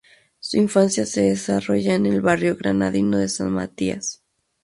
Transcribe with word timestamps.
Su 0.39 0.57
infancia 0.57 1.05
se 1.05 1.21
desarrolla 1.21 1.93
en 1.93 2.07
el 2.07 2.21
barrio 2.21 2.55
granadino 2.55 3.19
de 3.19 3.29
San 3.29 3.51
Matías. 3.51 4.23